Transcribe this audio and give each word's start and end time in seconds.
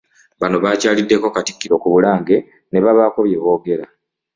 Bano 0.39 0.57
bakyaliddeko 0.63 1.27
katikkiro 1.35 1.75
ku 1.81 1.87
Bulange 1.93 2.37
ne 2.69 2.79
babaako 2.83 3.19
bye 3.25 3.37
boogera 3.41 3.85